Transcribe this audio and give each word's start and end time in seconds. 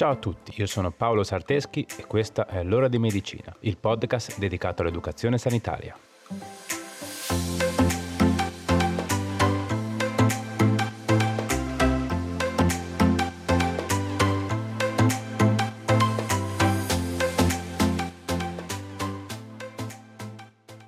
Ciao 0.00 0.12
a 0.12 0.16
tutti, 0.16 0.54
io 0.56 0.64
sono 0.64 0.90
Paolo 0.92 1.22
Sarteschi 1.22 1.86
e 1.98 2.06
questa 2.06 2.46
è 2.46 2.62
L'ora 2.62 2.88
di 2.88 2.98
medicina, 2.98 3.54
il 3.60 3.76
podcast 3.76 4.38
dedicato 4.38 4.80
all'educazione 4.80 5.36
sanitaria. 5.36 5.94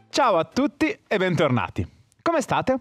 Ciao 0.09 0.39
a 0.39 0.45
tutti 0.45 0.99
e 1.07 1.19
bentornati. 1.19 1.87
Come 2.23 2.41
state? 2.41 2.79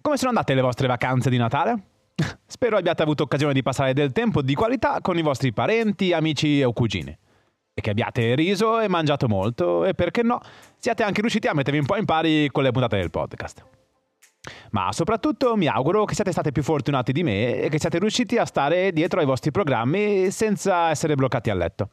Come 0.00 0.16
sono 0.16 0.28
andate 0.28 0.54
le 0.54 0.60
vostre 0.60 0.86
vacanze 0.86 1.28
di 1.28 1.38
Natale? 1.38 1.95
Spero 2.46 2.76
abbiate 2.76 3.02
avuto 3.02 3.22
occasione 3.22 3.52
di 3.52 3.62
passare 3.62 3.92
del 3.92 4.12
tempo 4.12 4.42
di 4.42 4.54
qualità 4.54 5.00
con 5.00 5.18
i 5.18 5.22
vostri 5.22 5.52
parenti, 5.52 6.12
amici 6.12 6.62
o 6.62 6.72
cugini. 6.72 7.16
E 7.78 7.80
che 7.82 7.90
abbiate 7.90 8.34
riso 8.34 8.80
e 8.80 8.88
mangiato 8.88 9.28
molto 9.28 9.84
e 9.84 9.92
perché 9.92 10.22
no, 10.22 10.40
siate 10.78 11.02
anche 11.02 11.20
riusciti 11.20 11.46
a 11.46 11.52
mettervi 11.52 11.78
un 11.78 11.84
po' 11.84 11.96
in 11.96 12.06
pari 12.06 12.48
con 12.50 12.62
le 12.62 12.70
puntate 12.70 12.96
del 12.96 13.10
podcast. 13.10 13.64
Ma 14.70 14.92
soprattutto 14.92 15.56
mi 15.56 15.66
auguro 15.66 16.04
che 16.04 16.14
siate 16.14 16.32
stati 16.32 16.52
più 16.52 16.62
fortunati 16.62 17.12
di 17.12 17.22
me 17.22 17.60
e 17.60 17.68
che 17.68 17.78
siate 17.78 17.98
riusciti 17.98 18.38
a 18.38 18.46
stare 18.46 18.92
dietro 18.92 19.20
ai 19.20 19.26
vostri 19.26 19.50
programmi 19.50 20.30
senza 20.30 20.88
essere 20.88 21.16
bloccati 21.16 21.50
a 21.50 21.54
letto. 21.54 21.90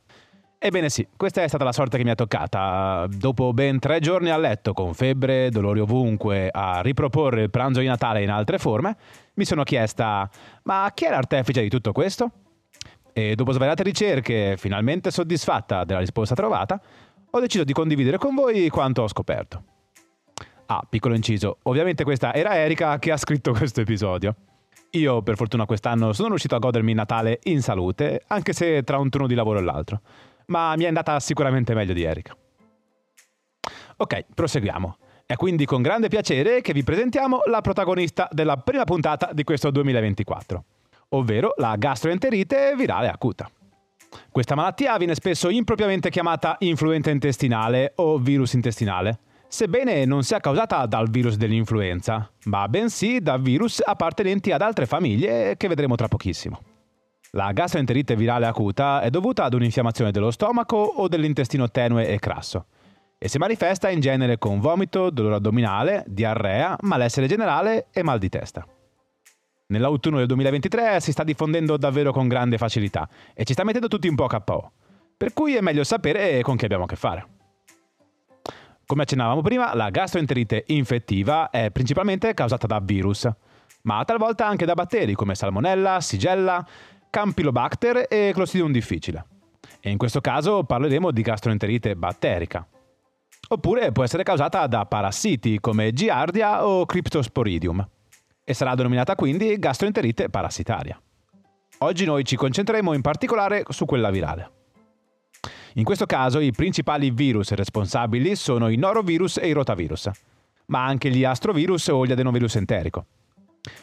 Ebbene 0.66 0.88
sì, 0.88 1.06
questa 1.18 1.44
è 1.44 1.48
stata 1.50 1.66
la 1.66 1.74
sorte 1.74 1.98
che 1.98 2.06
mi 2.06 2.12
è 2.12 2.16
toccata. 2.16 3.06
Dopo 3.10 3.52
ben 3.52 3.80
tre 3.80 4.00
giorni 4.00 4.30
a 4.30 4.38
letto 4.38 4.72
con 4.72 4.94
febbre, 4.94 5.50
dolori 5.50 5.82
ovunque, 5.82 6.48
a 6.50 6.80
riproporre 6.80 7.42
il 7.42 7.50
pranzo 7.50 7.82
di 7.82 7.86
Natale 7.86 8.24
in 8.24 8.30
altre 8.30 8.58
forme, 8.58 8.96
mi 9.34 9.44
sono 9.44 9.64
chiesta, 9.64 10.30
ma 10.64 10.90
chi 10.94 11.04
è 11.04 11.10
l'artefice 11.10 11.62
di 11.62 11.68
tutto 11.68 11.92
questo? 11.92 12.32
E 13.12 13.36
dopo 13.36 13.52
svariate 13.52 13.84
ricerche, 13.84 14.56
finalmente 14.58 15.12
soddisfatta 15.12 15.84
della 15.84 16.00
risposta 16.00 16.34
trovata, 16.34 16.82
ho 17.30 17.40
deciso 17.42 17.66
di 17.66 17.74
condividere 17.74 18.18
con 18.18 18.34
voi 18.34 18.70
quanto 18.70 19.02
ho 19.02 19.08
scoperto. 19.10 19.64
Ah, 20.68 20.82
piccolo 20.90 21.14
inciso, 21.14 21.58
ovviamente 21.64 22.06
questa 22.06 22.34
era 22.34 22.56
Erika 22.56 23.00
che 23.00 23.12
ha 23.12 23.18
scritto 23.18 23.52
questo 23.52 23.82
episodio. 23.82 24.34
Io 24.92 25.22
per 25.24 25.36
fortuna 25.36 25.66
quest'anno 25.66 26.14
sono 26.14 26.30
riuscito 26.30 26.56
a 26.56 26.60
godermi 26.60 26.94
Natale 26.94 27.40
in 27.44 27.62
salute, 27.62 28.22
anche 28.28 28.54
se 28.54 28.82
tra 28.84 28.98
un 28.98 29.10
turno 29.10 29.28
di 29.28 29.36
lavoro 29.36 29.60
e 29.60 29.64
l'altro 29.64 30.02
ma 30.48 30.76
mi 30.76 30.84
è 30.84 30.88
andata 30.88 31.20
sicuramente 31.20 31.74
meglio 31.74 31.94
di 31.94 32.04
Erika. 32.04 32.36
Ok, 33.98 34.26
proseguiamo. 34.34 34.98
È 35.26 35.36
quindi 35.36 35.66
con 35.66 35.82
grande 35.82 36.10
piacere 36.10 36.62
che 36.62 36.74
vi 36.74 36.84
presentiamo 36.84 37.44
la 37.46 37.62
protagonista 37.62 38.28
della 38.32 38.58
prima 38.58 38.84
puntata 38.84 39.30
di 39.32 39.44
questo 39.44 39.72
2024, 39.72 40.64
ovvero 41.10 41.54
la 41.58 41.76
gastroenterite 41.78 42.74
virale 42.76 43.08
acuta. 43.08 43.50
Questa 44.30 44.56
malattia 44.56 44.98
viene 44.98 45.16
spesso 45.16 45.50
impropriamente 45.50 46.10
chiamata 46.10 46.58
influenza 46.60 47.10
intestinale 47.10 47.94
o 47.96 48.18
virus 48.18 48.54
intestinale, 48.54 49.20
sebbene 49.48 50.06
non 50.06 50.24
sia 50.24 50.40
causata 50.40 50.86
dal 50.86 51.10
virus 51.10 51.36
dell'influenza, 51.36 52.30
ma 52.46 52.68
bensì 52.68 53.20
da 53.22 53.38
virus 53.38 53.82
appartenenti 53.84 54.52
ad 54.52 54.62
altre 54.62 54.86
famiglie 54.86 55.56
che 55.58 55.68
vedremo 55.68 55.96
tra 55.96 56.08
pochissimo. 56.08 56.73
La 57.36 57.52
gastroenterite 57.52 58.16
virale 58.16 58.46
acuta 58.46 59.02
è 59.02 59.10
dovuta 59.10 59.46
ad 59.46 59.56
un'infiammazione 59.56 60.12
dello 60.12 60.30
stomaco 60.30 60.78
o 60.78 61.08
dell'intestino 61.08 61.72
tenue 61.72 62.08
e 62.08 62.20
crasso 62.20 62.68
e 63.18 63.28
si 63.28 63.40
manifesta 63.40 63.90
in 63.90 64.02
genere 64.02 64.38
con 64.38 64.60
vomito, 64.60 65.10
dolore 65.10 65.36
addominale, 65.36 66.04
diarrea, 66.06 66.78
malessere 66.82 67.26
generale 67.26 67.88
e 67.92 68.04
mal 68.04 68.20
di 68.20 68.30
testa. 68.30 68.64
Nell'autunno 69.66 70.18
del 70.18 70.28
2023 70.28 71.00
si 71.00 71.12
sta 71.12 71.24
diffondendo 71.24 71.76
davvero 71.76 72.12
con 72.12 72.28
grande 72.28 72.60
facilità 72.60 73.10
e 73.34 73.46
ci 73.46 73.54
sta 73.54 73.64
mettendo 73.64 73.88
tutti 73.88 74.08
un 74.08 74.14
po' 74.14 74.28
KO, 74.28 74.72
per 75.18 75.34
cui 75.34 75.56
è 75.56 75.62
meglio 75.62 75.84
sapere 75.84 76.40
con 76.44 76.56
chi 76.56 76.66
abbiamo 76.66 76.84
a 76.84 76.88
che 76.88 76.96
fare. 76.96 77.28
Come 78.86 79.02
accennavamo 79.02 79.42
prima, 79.42 79.74
la 79.74 79.90
gastroenterite 79.90 80.66
infettiva 80.68 81.50
è 81.50 81.72
principalmente 81.72 82.36
causata 82.36 82.68
da 82.68 82.80
virus, 82.80 83.28
ma 83.84 84.04
talvolta 84.06 84.46
anche 84.46 84.66
da 84.66 84.76
batteri 84.76 85.14
come 85.14 85.34
salmonella, 85.34 86.00
sigella, 86.00 86.66
Campylobacter 87.14 88.08
e 88.10 88.32
Clostridium 88.34 88.72
difficile. 88.72 89.24
E 89.80 89.92
in 89.92 90.00
questo 90.00 90.20
caso 90.20 90.64
parleremo 90.64 91.12
di 91.12 91.22
gastroenterite 91.22 91.96
batterica. 91.96 92.68
Oppure 93.50 93.92
può 93.92 94.04
essere 94.04 94.24
causata 94.24 94.66
da 94.66 94.88
parassiti 94.88 95.60
come 95.60 95.94
Giardia 95.94 96.66
o 96.66 96.88
Cryptosporidium 96.88 97.88
e 98.44 98.54
sarà 98.56 98.74
denominata 98.74 99.14
quindi 99.14 99.60
gastroenterite 99.60 100.30
parassitaria. 100.30 101.00
Oggi 101.80 102.06
noi 102.06 102.26
ci 102.26 102.36
concentreremo 102.36 102.94
in 102.94 103.02
particolare 103.02 103.64
su 103.70 103.86
quella 103.86 104.10
virale. 104.10 104.52
In 105.76 105.84
questo 105.84 106.08
caso 106.08 106.40
i 106.40 106.52
principali 106.52 107.12
virus 107.12 107.52
responsabili 107.52 108.36
sono 108.36 108.70
i 108.70 108.76
norovirus 108.76 109.38
e 109.38 109.50
i 109.50 109.52
rotavirus, 109.52 110.10
ma 110.66 110.84
anche 110.84 111.12
gli 111.12 111.24
astrovirus 111.24 111.90
o 111.90 112.08
gli 112.08 112.12
adenovirus 112.12 112.56
enterico. 112.56 113.06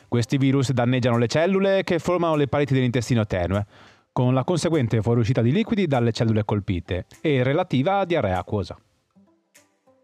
Questi 0.08 0.36
virus 0.36 0.72
danneggiano 0.72 1.16
le 1.16 1.26
cellule 1.26 1.82
che 1.84 1.98
formano 1.98 2.34
le 2.34 2.48
pareti 2.48 2.74
dell'intestino 2.74 3.26
tenue, 3.26 3.64
con 4.12 4.34
la 4.34 4.44
conseguente 4.44 5.00
fuoriuscita 5.00 5.40
di 5.40 5.52
liquidi 5.52 5.86
dalle 5.86 6.12
cellule 6.12 6.44
colpite 6.44 7.06
e 7.20 7.42
relativa 7.42 8.04
diarrea 8.04 8.38
acquosa. 8.38 8.76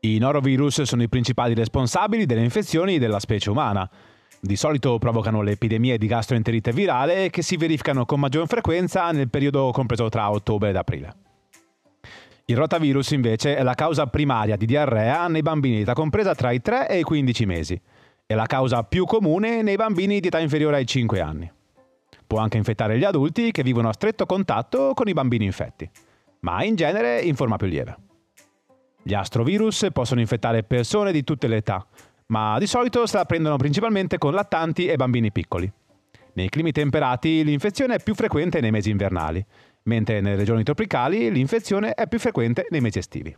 I 0.01 0.19
norovirus 0.19 0.83
sono 0.83 1.03
i 1.03 1.09
principali 1.09 1.55
responsabili 1.55 2.25
delle 2.25 2.45
infezioni 2.45 2.99
della 2.99 3.19
specie 3.19 3.51
umana. 3.51 3.89
Di 4.41 4.57
solito 4.57 4.99
provocano 4.99 5.43
le 5.43 5.53
epidemie 5.53 5.99
di 5.99 6.07
gastroenterite 6.07 6.73
virale 6.73 7.31
che 7.31 7.43
si 7.43 7.57
verificano 7.57 8.05
con 8.05 8.21
maggior 8.21 8.47
frequenza 8.47 9.11
nel 9.11 9.29
periodo 9.29 9.71
compreso 9.73 10.09
tra 10.09 10.31
ottobre 10.31 10.71
ed 10.71 10.77
aprile. 10.77 11.15
Il 12.45 12.57
rotavirus 12.57 13.11
invece 13.11 13.57
è 13.57 13.63
la 13.65 13.75
causa 13.75 14.07
primaria 14.07 14.57
di 14.57 14.67
diarrea 14.67 15.27
nei 15.27 15.43
bambini 15.43 15.83
di 15.83 15.93
compresa 15.93 16.35
tra 16.35 16.53
i 16.53 16.63
3 16.63 16.89
e 16.89 17.01
i 17.01 17.03
15 17.03 17.47
mesi 17.47 17.81
è 18.27 18.35
la 18.35 18.47
causa 18.47 18.83
più 18.83 19.05
comune 19.05 19.63
nei 19.63 19.77
bambini 19.77 20.19
di 20.19 20.27
età 20.27 20.41
inferiore 20.41 20.77
ai 20.77 20.87
5 20.87 21.21
anni. 21.21 21.51
Può 22.27 22.41
anche 22.41 22.57
infettare 22.57 22.99
gli 22.99 23.05
adulti 23.05 23.53
che 23.53 23.63
vivono 23.63 23.89
a 23.89 23.93
stretto 23.93 24.27
contatto 24.27 24.95
con 24.95 25.07
i 25.07 25.13
bambini 25.13 25.45
infetti, 25.45 25.89
ma 26.41 26.65
in 26.65 26.75
genere 26.75 27.21
in 27.21 27.37
forma 27.37 27.57
più 27.57 27.69
lieve. 27.69 27.97
Gli 29.01 29.15
astrovirus 29.15 29.87
possono 29.93 30.19
infettare 30.19 30.65
persone 30.65 31.13
di 31.13 31.23
tutte 31.23 31.47
le 31.47 31.59
età, 31.59 31.87
ma 32.27 32.59
di 32.59 32.67
solito 32.67 33.07
se 33.07 33.17
la 33.17 33.25
prendono 33.25 33.57
principalmente 33.57 34.19
con 34.19 34.35
lattanti 34.35 34.89
e 34.89 34.97
bambini 34.97 35.31
piccoli. 35.31 35.73
Nei 36.33 36.49
climi 36.49 36.73
temperati 36.73 37.45
l'infezione 37.45 37.95
è 37.95 38.03
più 38.03 38.17
frequente 38.17 38.61
nei 38.61 38.73
mesi 38.73 38.91
invernali, 38.91 39.45
mentre 39.85 40.21
nelle 40.21 40.35
regioni 40.35 40.65
tropicali 40.65 41.31
l'infezione 41.31 41.95
è 41.95 42.09
più 42.09 42.19
frequente 42.19 42.67
nei 42.71 42.81
mesi 42.81 42.99
estivi. 42.99 43.35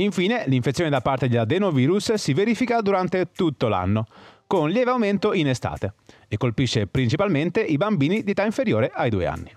Infine, 0.00 0.44
l'infezione 0.46 0.88
da 0.88 1.02
parte 1.02 1.28
di 1.28 1.36
adenovirus 1.36 2.14
si 2.14 2.32
verifica 2.32 2.80
durante 2.80 3.32
tutto 3.32 3.68
l'anno, 3.68 4.06
con 4.46 4.70
lieve 4.70 4.90
aumento 4.90 5.34
in 5.34 5.46
estate, 5.46 5.92
e 6.26 6.38
colpisce 6.38 6.86
principalmente 6.86 7.60
i 7.60 7.76
bambini 7.76 8.22
di 8.22 8.30
età 8.30 8.44
inferiore 8.44 8.90
ai 8.94 9.10
2 9.10 9.26
anni. 9.26 9.54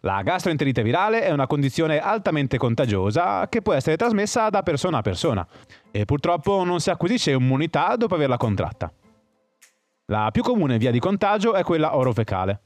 La 0.00 0.20
gastroenterite 0.22 0.82
virale 0.82 1.22
è 1.22 1.30
una 1.30 1.46
condizione 1.46 1.98
altamente 1.98 2.58
contagiosa 2.58 3.48
che 3.48 3.62
può 3.62 3.72
essere 3.72 3.96
trasmessa 3.96 4.50
da 4.50 4.62
persona 4.62 4.98
a 4.98 5.02
persona 5.02 5.46
e 5.90 6.04
purtroppo 6.04 6.64
non 6.64 6.80
si 6.80 6.90
acquisisce 6.90 7.30
immunità 7.32 7.94
dopo 7.96 8.14
averla 8.14 8.36
contratta. 8.36 8.92
La 10.06 10.28
più 10.32 10.42
comune 10.42 10.78
via 10.78 10.90
di 10.90 11.00
contagio 11.00 11.54
è 11.54 11.62
quella 11.62 11.96
orofecale, 11.96 12.60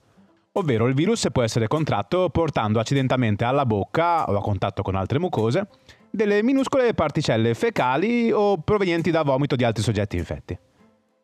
ovvero 0.52 0.86
il 0.86 0.94
virus 0.94 1.28
può 1.32 1.42
essere 1.42 1.68
contratto 1.68 2.28
portando 2.30 2.80
accidentalmente 2.80 3.44
alla 3.44 3.66
bocca 3.66 4.28
o 4.28 4.36
a 4.36 4.40
contatto 4.40 4.82
con 4.82 4.94
altre 4.94 5.18
mucose 5.18 5.68
delle 6.10 6.42
minuscole 6.42 6.92
particelle 6.92 7.54
fecali 7.54 8.32
o 8.32 8.58
provenienti 8.58 9.10
da 9.10 9.22
vomito 9.22 9.54
di 9.54 9.64
altri 9.64 9.82
soggetti 9.82 10.16
infetti. 10.16 10.58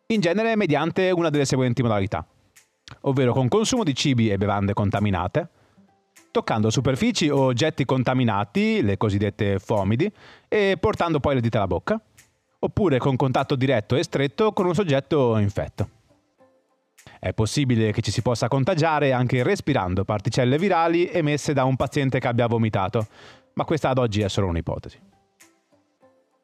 In 0.08 0.20
genere 0.20 0.54
mediante 0.54 1.10
una 1.10 1.28
delle 1.28 1.44
seguenti 1.44 1.82
modalità, 1.82 2.24
ovvero 3.02 3.32
con 3.32 3.48
consumo 3.48 3.82
di 3.82 3.94
cibi 3.94 4.30
e 4.30 4.36
bevande 4.36 4.72
contaminate, 4.72 5.48
toccando 6.30 6.70
superfici 6.70 7.28
o 7.28 7.40
oggetti 7.46 7.84
contaminati, 7.84 8.82
le 8.82 8.96
cosiddette 8.96 9.58
fomidi, 9.58 10.10
e 10.46 10.76
portando 10.78 11.18
poi 11.18 11.34
le 11.34 11.40
dita 11.40 11.58
alla 11.58 11.66
bocca, 11.66 12.00
oppure 12.60 12.98
con 12.98 13.16
contatto 13.16 13.56
diretto 13.56 13.96
e 13.96 14.04
stretto 14.04 14.52
con 14.52 14.66
un 14.66 14.74
soggetto 14.74 15.36
infetto. 15.38 15.88
È 17.18 17.32
possibile 17.32 17.92
che 17.92 18.02
ci 18.02 18.10
si 18.10 18.22
possa 18.22 18.48
contagiare 18.48 19.12
anche 19.12 19.42
respirando 19.42 20.04
particelle 20.04 20.58
virali 20.58 21.08
emesse 21.10 21.52
da 21.52 21.64
un 21.64 21.76
paziente 21.76 22.18
che 22.18 22.28
abbia 22.28 22.46
vomitato, 22.46 23.06
ma 23.54 23.64
questa 23.64 23.88
ad 23.88 23.98
oggi 23.98 24.20
è 24.20 24.28
solo 24.28 24.48
un'ipotesi. 24.48 24.98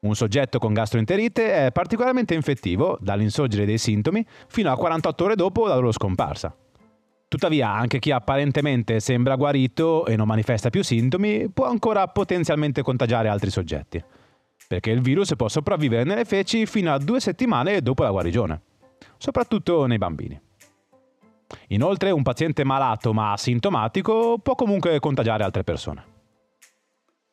Un 0.00 0.16
soggetto 0.16 0.58
con 0.58 0.72
gastroenterite 0.72 1.66
è 1.66 1.70
particolarmente 1.70 2.34
infettivo 2.34 2.98
dall'insorgere 3.00 3.64
dei 3.64 3.78
sintomi 3.78 4.26
fino 4.48 4.72
a 4.72 4.76
48 4.76 5.24
ore 5.24 5.36
dopo 5.36 5.66
la 5.68 5.74
loro 5.76 5.92
scomparsa. 5.92 6.52
Tuttavia, 7.28 7.72
anche 7.72 7.98
chi 8.00 8.10
apparentemente 8.10 8.98
sembra 8.98 9.36
guarito 9.36 10.04
e 10.06 10.16
non 10.16 10.26
manifesta 10.26 10.70
più 10.70 10.82
sintomi 10.82 11.48
può 11.50 11.66
ancora 11.66 12.08
potenzialmente 12.08 12.82
contagiare 12.82 13.28
altri 13.28 13.50
soggetti, 13.50 14.02
perché 14.66 14.90
il 14.90 15.00
virus 15.00 15.34
può 15.36 15.48
sopravvivere 15.48 16.04
nelle 16.04 16.24
feci 16.24 16.66
fino 16.66 16.92
a 16.92 16.98
due 16.98 17.20
settimane 17.20 17.80
dopo 17.80 18.02
la 18.02 18.10
guarigione, 18.10 18.60
soprattutto 19.16 19.86
nei 19.86 19.98
bambini. 19.98 20.38
Inoltre 21.68 22.10
un 22.10 22.22
paziente 22.22 22.64
malato 22.64 23.12
ma 23.12 23.32
asintomatico 23.32 24.38
può 24.38 24.54
comunque 24.54 24.98
contagiare 25.00 25.44
altre 25.44 25.64
persone. 25.64 26.04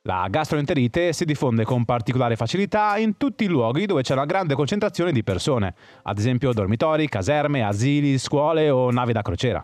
La 0.03 0.27
gastroenterite 0.29 1.11
si 1.11 1.25
diffonde 1.25 1.65
con 1.65 1.83
particolare 1.83 2.37
facilità 2.37 2.97
in 2.97 3.17
tutti 3.17 3.43
i 3.43 3.47
luoghi 3.47 3.85
dove 3.85 4.01
c'è 4.01 4.13
una 4.13 4.25
grande 4.25 4.55
concentrazione 4.55 5.11
di 5.11 5.23
persone, 5.23 5.75
ad 6.03 6.17
esempio 6.17 6.53
dormitori, 6.53 7.09
caserme, 7.09 7.63
asili, 7.63 8.17
scuole 8.17 8.69
o 8.69 8.91
navi 8.91 9.11
da 9.11 9.21
crociera. 9.21 9.63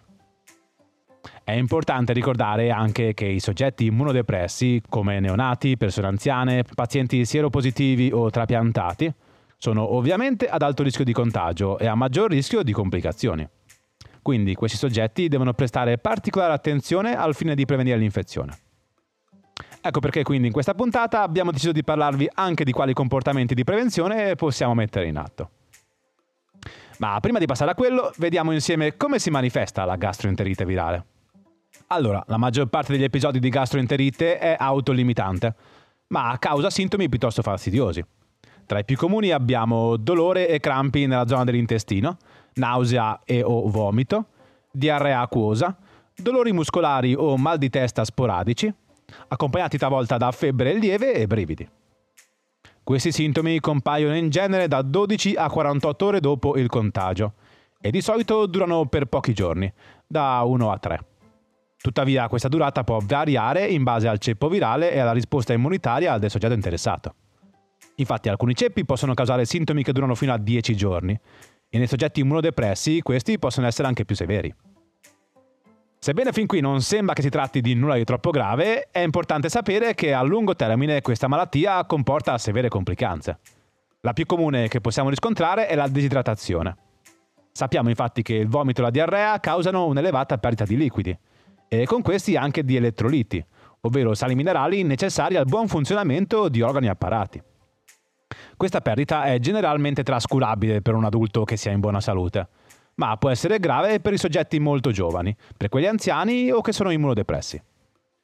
È 1.44 1.52
importante 1.52 2.12
ricordare 2.12 2.70
anche 2.70 3.14
che 3.14 3.26
i 3.26 3.40
soggetti 3.40 3.86
immunodepressi, 3.86 4.82
come 4.90 5.20
neonati, 5.20 5.78
persone 5.78 6.08
anziane, 6.08 6.64
pazienti 6.64 7.24
sieropositivi 7.26 8.12
o 8.14 8.30
trapiantati, 8.30 9.14
sono 9.58 9.96
ovviamente 9.96 10.48
ad 10.48 10.62
alto 10.62 10.84
rischio 10.84 11.06
di 11.06 11.14
contagio 11.14 11.80
e 11.80 11.88
a 11.88 11.96
maggior 11.96 12.30
rischio 12.30 12.62
di 12.62 12.72
complicazioni. 12.72 13.48
Quindi 14.26 14.56
questi 14.56 14.76
soggetti 14.76 15.28
devono 15.28 15.54
prestare 15.54 16.00
particolare 16.00 16.52
attenzione 16.52 17.16
al 17.16 17.36
fine 17.36 17.54
di 17.54 17.64
prevenire 17.64 17.96
l'infezione. 17.98 18.58
Ecco 19.80 20.00
perché 20.00 20.24
quindi 20.24 20.48
in 20.48 20.52
questa 20.52 20.74
puntata 20.74 21.22
abbiamo 21.22 21.52
deciso 21.52 21.72
di 21.72 21.84
parlarvi 21.84 22.28
anche 22.34 22.64
di 22.64 22.72
quali 22.72 22.94
comportamenti 22.94 23.54
di 23.54 23.64
prevenzione 23.64 24.34
possiamo 24.34 24.74
mettere 24.74 25.06
in 25.06 25.18
atto. 25.18 25.52
Ma 26.98 27.20
prima 27.20 27.38
di 27.38 27.46
passare 27.46 27.70
a 27.70 27.76
quello, 27.76 28.12
vediamo 28.18 28.52
insieme 28.52 28.98
come 28.98 29.20
si 29.20 29.30
manifesta 29.30 29.86
la 29.86 29.96
gastroenterite 29.96 30.66
virale. 30.66 31.06
Allora, 31.90 32.24
la 32.26 32.38
maggior 32.38 32.66
parte 32.66 32.94
degli 32.94 33.04
episodi 33.04 33.38
di 33.38 33.50
gastroenterite 33.50 34.40
è 34.40 34.56
autolimitante, 34.58 35.54
ma 36.08 36.36
causa 36.40 36.72
sintomi 36.72 37.10
piuttosto 37.10 37.44
fastidiosi. 37.44 38.04
Tra 38.66 38.80
i 38.80 38.86
più 38.86 38.98
comuni 38.98 39.30
abbiamo 39.30 39.98
dolore 39.98 40.48
e 40.48 40.60
crampi 40.60 41.06
nella 41.06 41.28
zona 41.28 41.44
dell'intestino, 41.44 42.18
nausea 42.56 43.22
e 43.24 43.44
o 43.44 43.68
vomito, 43.70 44.26
diarrea 44.72 45.22
acquosa, 45.22 45.76
dolori 46.16 46.52
muscolari 46.52 47.14
o 47.14 47.38
mal 47.38 47.58
di 47.58 47.70
testa 47.70 48.04
sporadici, 48.06 48.72
accompagnati 49.28 49.78
talvolta 49.78 50.18
da 50.18 50.32
febbre 50.32 50.74
lieve 50.74 51.14
e 51.14 51.28
brividi. 51.28 51.68
Questi 52.84 53.12
sintomi 53.12 53.60
compaiono 53.60 54.16
in 54.16 54.30
genere 54.30 54.68
da 54.68 54.82
12 54.82 55.34
a 55.36 55.50
48 55.50 56.06
ore 56.06 56.20
dopo 56.20 56.56
il 56.56 56.68
contagio 56.68 57.34
e 57.82 57.90
di 57.90 58.02
solito 58.02 58.46
durano 58.46 58.86
per 58.86 59.06
pochi 59.06 59.34
giorni, 59.34 59.72
da 60.06 60.44
1 60.44 60.72
a 60.72 60.78
3. 60.78 61.06
Tuttavia 61.78 62.28
questa 62.28 62.48
durata 62.48 62.84
può 62.84 63.00
variare 63.04 63.68
in 63.68 63.84
base 63.84 64.08
al 64.08 64.20
ceppo 64.20 64.50
virale 64.50 64.92
e 64.92 65.00
alla 65.00 65.14
risposta 65.14 65.54
immunitaria 65.54 66.18
del 66.18 66.30
soggetto 66.30 66.54
interessato. 66.54 67.16
Infatti 67.96 68.30
alcuni 68.30 68.56
ceppi 68.56 68.86
possono 68.86 69.14
causare 69.14 69.46
sintomi 69.46 69.84
che 69.84 69.92
durano 69.92 70.16
fino 70.16 70.34
a 70.34 70.38
10 70.38 70.76
giorni 70.76 71.20
e 71.76 71.78
nei 71.78 71.88
soggetti 71.88 72.22
immunodepressi 72.22 73.02
questi 73.02 73.38
possono 73.38 73.68
essere 73.68 73.90
anche 73.90 74.06
più 74.06 74.16
severi. 74.16 74.54
Sebbene 76.00 76.32
fin 76.32 76.46
qui 76.46 76.62
non 76.62 76.82
sembra 76.82 77.14
che 77.14 77.22
si 77.22 77.28
tratti 77.28 77.60
di 77.60 77.74
nulla 77.74 77.96
di 77.96 78.06
troppo 78.06 78.30
grave, 78.30 78.88
è 78.92 79.00
importante 79.00 79.50
sapere 79.50 79.94
che 79.94 80.14
a 80.14 80.22
lungo 80.22 80.56
termine 80.56 81.02
questa 81.02 81.28
malattia 81.28 81.84
comporta 81.84 82.38
severe 82.38 82.70
complicanze. 82.70 83.40
La 84.02 84.14
più 84.14 84.26
comune 84.26 84.70
che 84.70 84.80
possiamo 84.80 85.10
riscontrare 85.10 85.68
è 85.68 85.76
la 85.76 85.90
disidratazione. 85.90 86.78
Sappiamo 87.52 87.90
infatti 87.90 88.22
che 88.22 88.36
il 88.36 88.48
vomito 88.48 88.80
e 88.80 88.84
la 88.86 88.90
diarrea 88.90 89.38
causano 89.42 89.86
un'elevata 89.88 90.38
perdita 90.38 90.64
di 90.64 90.78
liquidi, 90.78 91.18
e 91.68 91.86
con 91.86 92.02
questi 92.02 92.38
anche 92.38 92.64
di 92.64 92.78
elettroliti, 92.78 93.46
ovvero 93.82 94.14
sali 94.14 94.36
minerali 94.36 94.84
necessari 94.84 95.36
al 95.36 95.46
buon 95.46 95.68
funzionamento 95.68 96.48
di 96.48 96.62
organi 96.62 96.86
e 96.86 96.92
apparati. 96.92 97.44
Questa 98.58 98.82
perdita 98.82 99.26
è 99.26 99.40
generalmente 99.40 100.04
trascurabile 100.04 100.82
per 100.82 100.94
un 100.94 101.04
adulto 101.04 101.44
che 101.44 101.58
sia 101.58 101.72
in 101.72 101.82
buona 101.82 102.00
salute, 102.00 102.48
ma 102.96 103.18
può 103.18 103.30
essere 103.30 103.60
grave 103.60 104.00
per 104.00 104.14
i 104.14 104.18
soggetti 104.18 104.60
molto 104.60 104.92
giovani, 104.92 105.36
per 105.58 105.70
quelli 105.70 105.88
anziani 105.88 106.52
o 106.52 106.62
che 106.62 106.72
sono 106.72 106.90
immunodepressi. 106.90 107.62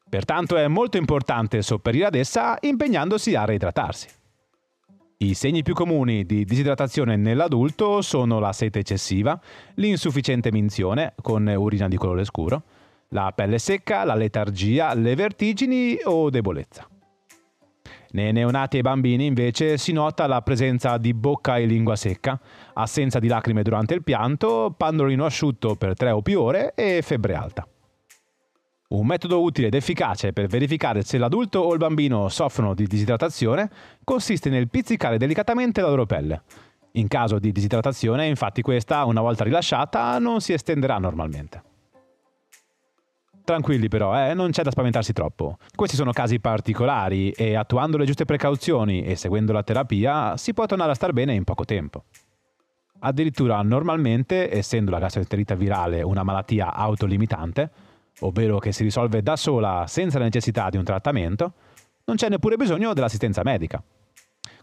Pertanto 0.10 0.58
è 0.58 0.68
molto 0.68 0.98
importante 0.98 1.62
sopperire 1.62 2.06
ad 2.06 2.16
essa 2.16 2.58
impegnandosi 2.62 3.36
a 3.36 3.46
reidratarsi. 3.46 4.08
I 5.18 5.34
segni 5.36 5.62
più 5.62 5.74
comuni 5.74 6.26
di 6.26 6.46
disidratazione 6.46 7.16
nell'adulto 7.16 8.02
sono 8.02 8.40
la 8.40 8.54
sete 8.54 8.80
eccessiva, 8.80 9.40
l'insufficiente 9.76 10.52
minzione 10.52 11.14
con 11.22 11.46
urina 11.46 11.88
di 11.88 11.96
colore 11.96 12.26
scuro, 12.26 12.64
la 13.10 13.32
pelle 13.36 13.60
secca, 13.60 14.04
la 14.04 14.16
letargia, 14.16 14.94
le 14.96 15.14
vertigini 15.16 16.00
o 16.06 16.30
debolezza. 16.30 16.88
Nei 18.14 18.34
neonati 18.34 18.78
e 18.78 18.82
bambini 18.82 19.26
invece 19.26 19.78
si 19.78 19.94
nota 19.94 20.28
la 20.28 20.42
presenza 20.42 20.98
di 20.98 21.14
bocca 21.14 21.58
e 21.58 21.66
lingua 21.66 21.96
secca, 21.96 22.38
assenza 22.74 23.20
di 23.20 23.28
lacrime 23.28 23.64
durante 23.64 23.94
il 23.94 24.04
pianto, 24.04 24.74
pandolino 24.76 25.24
asciutto 25.24 25.76
per 25.76 25.96
3 25.96 26.12
o 26.12 26.22
più 26.22 26.42
ore 26.42 26.74
e 26.76 27.02
febbre 27.02 27.36
alta. 27.36 27.66
Un 28.90 29.06
metodo 29.06 29.42
utile 29.42 29.68
ed 29.68 29.76
efficace 29.76 30.34
per 30.34 30.48
verificare 30.48 31.04
se 31.04 31.18
l'adulto 31.18 31.60
o 31.60 31.72
il 31.72 31.78
bambino 31.78 32.28
soffrono 32.28 32.74
di 32.74 32.86
disidratazione 32.86 33.70
consiste 34.04 34.50
nel 34.50 34.70
pizzicare 34.70 35.18
delicatamente 35.18 35.80
la 35.80 35.88
loro 35.88 36.06
pelle. 36.06 36.44
In 36.96 37.08
caso 37.08 37.40
di 37.40 37.54
disidratazione, 37.54 38.28
infatti, 38.28 38.62
questa, 38.62 39.06
una 39.06 39.22
volta 39.22 39.46
rilasciata, 39.46 40.20
non 40.20 40.42
si 40.42 40.52
estenderà 40.52 40.98
normalmente. 40.98 41.71
Tranquilli 43.52 43.90
però, 43.90 44.18
eh, 44.18 44.34
non 44.34 44.52
c'è 44.52 44.64
da 44.64 44.72
spaventarsi 44.72 45.12
troppo. 45.12 45.58
Questi 45.76 45.98
sono 45.98 46.12
casi 46.14 46.40
particolari 46.40 47.32
e 47.32 47.56
attuando 47.56 47.98
le 47.98 48.06
giuste 48.06 48.24
precauzioni 48.24 49.04
e 49.04 49.18
seguendo 49.18 49.52
la 49.52 49.62
terapia 49.62 50.38
si 50.38 50.54
può 50.54 50.66
tornare 50.66 50.92
a 50.92 50.96
star 50.96 51.12
bene 51.12 51.34
in 51.34 51.44
poco 51.44 51.66
tempo. 51.66 52.06
Addirittura 53.00 53.62
normalmente, 53.62 54.50
essendo 54.56 54.90
la 54.90 55.00
gastroenterite 55.00 55.58
virale 55.58 56.02
una 56.02 56.24
malattia 56.24 56.74
autolimitante, 56.74 57.70
ovvero 58.22 58.58
che 58.58 58.72
si 58.72 58.84
risolve 58.84 59.22
da 59.22 59.36
sola 59.36 59.84
senza 59.86 60.18
la 60.18 60.26
necessità 60.26 60.70
di 60.70 60.78
un 60.78 60.86
trattamento, 60.86 61.54
non 62.06 62.16
c'è 62.16 62.30
neppure 62.30 62.56
bisogno 62.56 62.94
dell'assistenza 62.94 63.42
medica. 63.44 63.84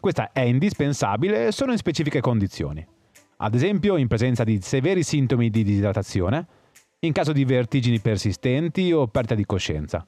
Questa 0.00 0.32
è 0.32 0.40
indispensabile 0.40 1.52
solo 1.52 1.72
in 1.72 1.78
specifiche 1.78 2.20
condizioni. 2.20 2.86
Ad 3.38 3.54
esempio 3.54 3.96
in 3.96 4.08
presenza 4.08 4.44
di 4.44 4.58
severi 4.62 5.02
sintomi 5.02 5.50
di 5.50 5.62
disidratazione, 5.62 6.46
in 7.00 7.12
caso 7.12 7.32
di 7.32 7.44
vertigini 7.44 8.00
persistenti 8.00 8.90
o 8.92 9.06
perdita 9.06 9.36
di 9.36 9.46
coscienza, 9.46 10.04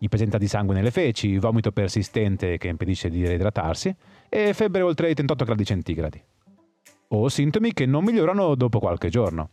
in 0.00 0.08
presenza 0.08 0.38
di 0.38 0.48
sangue 0.48 0.74
nelle 0.74 0.90
feci, 0.90 1.38
vomito 1.38 1.70
persistente 1.70 2.58
che 2.58 2.66
impedisce 2.66 3.08
di 3.08 3.24
reidratarsi 3.24 3.94
e 4.28 4.52
febbre 4.52 4.82
oltre 4.82 5.10
i 5.10 5.14
38 5.14 5.44
gradi 5.44 5.64
centigradi, 5.64 6.22
o 7.08 7.28
sintomi 7.28 7.72
che 7.72 7.86
non 7.86 8.02
migliorano 8.02 8.56
dopo 8.56 8.80
qualche 8.80 9.08
giorno. 9.08 9.50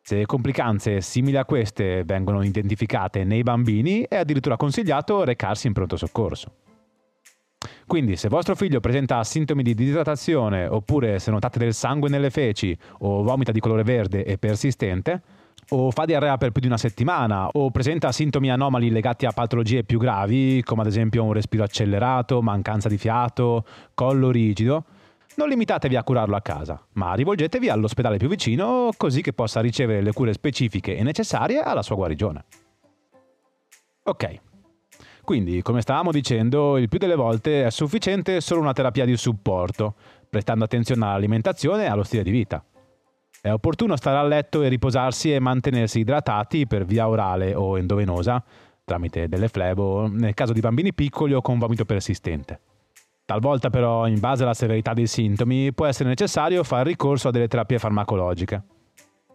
Se 0.00 0.24
complicanze 0.24 1.02
simili 1.02 1.36
a 1.36 1.44
queste 1.44 2.02
vengono 2.04 2.42
identificate 2.42 3.24
nei 3.24 3.42
bambini, 3.42 4.06
è 4.08 4.16
addirittura 4.16 4.56
consigliato 4.56 5.22
recarsi 5.24 5.66
in 5.66 5.74
pronto 5.74 5.96
soccorso. 5.96 6.52
Quindi, 7.86 8.16
se 8.16 8.28
vostro 8.28 8.54
figlio 8.54 8.80
presenta 8.80 9.22
sintomi 9.22 9.62
di 9.62 9.74
disidratazione 9.74 10.66
oppure 10.66 11.18
se 11.18 11.30
notate 11.30 11.58
del 11.58 11.74
sangue 11.74 12.08
nelle 12.08 12.30
feci 12.30 12.76
o 13.00 13.22
vomita 13.22 13.52
di 13.52 13.60
colore 13.60 13.82
verde 13.82 14.24
e 14.24 14.36
persistente, 14.36 15.22
o 15.70 15.90
fa 15.90 16.04
diarrea 16.04 16.36
per 16.36 16.50
più 16.50 16.60
di 16.60 16.66
una 16.66 16.76
settimana 16.76 17.48
o 17.48 17.70
presenta 17.70 18.12
sintomi 18.12 18.50
anomali 18.50 18.90
legati 18.90 19.26
a 19.26 19.32
patologie 19.32 19.84
più 19.84 19.98
gravi, 19.98 20.62
come 20.62 20.82
ad 20.82 20.88
esempio 20.88 21.24
un 21.24 21.32
respiro 21.32 21.64
accelerato, 21.64 22.42
mancanza 22.42 22.88
di 22.88 22.98
fiato, 22.98 23.64
collo 23.94 24.30
rigido, 24.30 24.84
non 25.36 25.48
limitatevi 25.48 25.96
a 25.96 26.04
curarlo 26.04 26.36
a 26.36 26.40
casa, 26.40 26.80
ma 26.92 27.14
rivolgetevi 27.14 27.68
all'ospedale 27.68 28.18
più 28.18 28.28
vicino 28.28 28.90
così 28.96 29.20
che 29.22 29.32
possa 29.32 29.60
ricevere 29.60 30.02
le 30.02 30.12
cure 30.12 30.32
specifiche 30.32 30.96
e 30.96 31.02
necessarie 31.02 31.60
alla 31.60 31.82
sua 31.82 31.96
guarigione. 31.96 32.44
Ok, 34.04 34.40
quindi 35.24 35.62
come 35.62 35.80
stavamo 35.80 36.12
dicendo, 36.12 36.76
il 36.76 36.88
più 36.88 36.98
delle 36.98 37.16
volte 37.16 37.64
è 37.64 37.70
sufficiente 37.70 38.42
solo 38.42 38.60
una 38.60 38.74
terapia 38.74 39.06
di 39.06 39.16
supporto, 39.16 39.94
prestando 40.28 40.64
attenzione 40.64 41.04
all'alimentazione 41.06 41.84
e 41.84 41.86
allo 41.86 42.02
stile 42.02 42.22
di 42.22 42.30
vita. 42.30 42.62
È 43.44 43.52
opportuno 43.52 43.94
stare 43.96 44.16
a 44.16 44.22
letto 44.22 44.62
e 44.62 44.68
riposarsi 44.68 45.30
e 45.30 45.38
mantenersi 45.38 45.98
idratati 45.98 46.66
per 46.66 46.86
via 46.86 47.06
orale 47.06 47.54
o 47.54 47.76
endovenosa, 47.76 48.42
tramite 48.82 49.28
delle 49.28 49.48
flebo, 49.48 50.06
nel 50.08 50.32
caso 50.32 50.54
di 50.54 50.60
bambini 50.60 50.94
piccoli 50.94 51.34
o 51.34 51.42
con 51.42 51.58
vomito 51.58 51.84
persistente. 51.84 52.58
Talvolta 53.26 53.68
però, 53.68 54.06
in 54.06 54.18
base 54.18 54.44
alla 54.44 54.54
severità 54.54 54.94
dei 54.94 55.06
sintomi, 55.06 55.74
può 55.74 55.84
essere 55.84 56.08
necessario 56.08 56.64
fare 56.64 56.88
ricorso 56.88 57.28
a 57.28 57.30
delle 57.32 57.46
terapie 57.46 57.78
farmacologiche. 57.78 58.62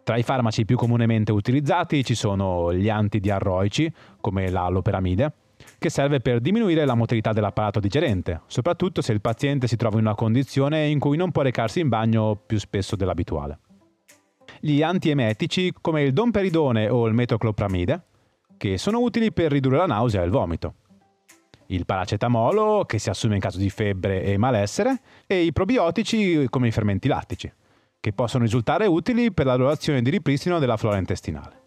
Tra 0.02 0.18
i 0.18 0.24
farmaci 0.24 0.66
più 0.66 0.76
comunemente 0.76 1.32
utilizzati 1.32 2.04
ci 2.04 2.16
sono 2.16 2.74
gli 2.74 2.90
antidiarroici, 2.90 3.94
come 4.20 4.50
la 4.50 4.68
loperamide, 4.70 5.34
che 5.78 5.92
serve 5.92 6.20
per 6.20 6.40
diminuire 6.40 6.84
la 6.84 6.96
motilità 6.96 7.32
dell'apparato 7.32 7.80
digerente, 7.80 8.42
soprattutto 8.48 9.04
se 9.04 9.14
il 9.14 9.22
paziente 9.22 9.68
si 9.68 9.76
trova 9.76 10.00
in 10.00 10.06
una 10.06 10.16
condizione 10.16 10.88
in 10.88 10.98
cui 10.98 11.16
non 11.16 11.30
può 11.30 11.44
recarsi 11.44 11.80
in 11.80 11.90
bagno 11.90 12.36
più 12.44 12.58
spesso 12.58 12.96
dell'abituale 12.96 13.60
gli 14.60 14.82
antiemetici 14.82 15.74
come 15.80 16.04
il 16.04 16.14
domperidone 16.14 16.90
o 16.90 17.08
il 17.08 17.14
metoclopramide, 17.14 18.04
che 18.58 18.78
sono 18.78 19.00
utili 19.00 19.32
per 19.32 19.52
ridurre 19.52 19.78
la 19.78 19.86
nausea 19.86 20.22
e 20.22 20.26
il 20.26 20.32
vomito. 20.32 20.74
Il 21.68 21.86
paracetamolo, 21.86 22.84
che 22.86 23.00
si 23.00 23.10
assume 23.10 23.36
in 23.36 23.42
caso 23.42 23.58
di 23.58 23.70
febbre 23.70 24.24
e 24.24 24.38
malessere, 24.38 25.02
e 25.28 25.44
i 25.44 25.54
probiotici 25.54 26.48
come 26.50 26.68
i 26.68 26.72
fermenti 26.72 27.08
lattici, 27.08 27.52
che 28.00 28.12
possono 28.12 28.44
risultare 28.44 28.86
utili 28.86 29.32
per 29.32 29.46
la 29.46 29.56
loro 29.56 29.70
azione 29.70 30.02
di 30.02 30.10
ripristino 30.10 30.60
della 30.60 30.78
flora 30.78 30.98
intestinale. 30.98 31.58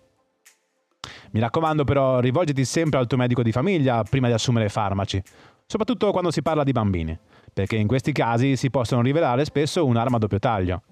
Mi 1.31 1.41
raccomando 1.41 1.85
però, 1.85 2.21
rivolgiti 2.21 2.65
sempre 2.65 2.99
al 2.99 3.07
tuo 3.07 3.17
medico 3.17 3.43
di 3.43 3.53
famiglia 3.53 4.03
prima 4.03 4.27
di 4.27 4.35
assumere 4.35 4.69
farmaci, 4.69 5.23
soprattutto 5.67 6.11
quando 6.11 6.31
si 6.31 6.43
parla 6.43 6.65
di 6.65 6.73
bambini, 6.73 7.19
perché 7.53 7.77
in 7.77 7.87
questi 7.87 8.13
casi 8.13 8.57
si 8.57 8.71
possono 8.71 9.03
rivelare 9.03 9.45
spesso 9.45 9.87
un'arma 9.87 10.17
a 10.17 10.19
doppio 10.19 10.39
taglio. 10.39 10.83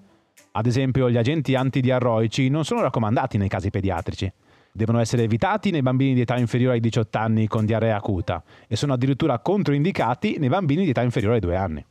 Ad 0.53 0.65
esempio, 0.65 1.09
gli 1.09 1.17
agenti 1.17 1.55
antidiarroici 1.55 2.49
non 2.49 2.65
sono 2.65 2.81
raccomandati 2.81 3.37
nei 3.37 3.47
casi 3.47 3.69
pediatrici. 3.69 4.31
Devono 4.73 4.99
essere 4.99 5.23
evitati 5.23 5.71
nei 5.71 5.81
bambini 5.81 6.13
di 6.13 6.21
età 6.21 6.37
inferiore 6.37 6.75
ai 6.75 6.79
18 6.81 7.17
anni 7.17 7.47
con 7.47 7.65
diarrea 7.65 7.95
acuta 7.95 8.43
e 8.67 8.75
sono 8.75 8.93
addirittura 8.93 9.39
controindicati 9.39 10.37
nei 10.39 10.49
bambini 10.49 10.83
di 10.83 10.89
età 10.89 11.01
inferiore 11.01 11.35
ai 11.35 11.41
2 11.41 11.55
anni. 11.55 11.85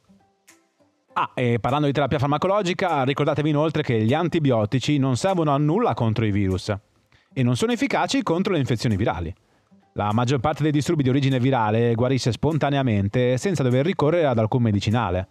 Ah, 1.15 1.31
e 1.35 1.59
parlando 1.59 1.87
di 1.87 1.93
terapia 1.93 2.19
farmacologica, 2.19 3.03
ricordatevi 3.03 3.49
inoltre 3.49 3.83
che 3.83 4.03
gli 4.03 4.15
antibiotici 4.15 4.99
non 4.99 5.17
servono 5.17 5.53
a 5.53 5.59
nulla 5.59 5.95
contro 5.95 6.25
i 6.25 6.31
virus 6.31 6.75
e 7.33 7.43
non 7.43 7.57
sono 7.57 7.73
efficaci 7.73 8.23
contro 8.23 8.53
le 8.53 8.61
infezioni 8.61 8.97
virali. 8.97 9.35
La 9.95 10.13
maggior 10.13 10.39
parte 10.39 10.63
dei 10.63 10.73
disturbi 10.73 11.03
di 11.03 11.09
origine 11.09 11.41
virale 11.41 11.95
guarisce 11.95 12.31
spontaneamente 12.31 13.37
senza 13.39 13.63
dover 13.63 13.85
ricorrere 13.85 14.27
ad 14.27 14.39
alcun 14.39 14.63
medicinale, 14.63 15.29